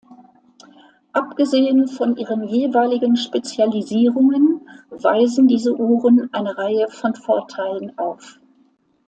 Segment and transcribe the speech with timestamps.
[1.13, 8.39] Abgesehen von ihren jeweiligen Spezialisierungen weisen diese Uhren eine Reihe von Vorteilen auf.